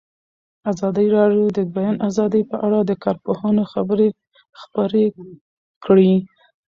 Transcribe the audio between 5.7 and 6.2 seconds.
کړي.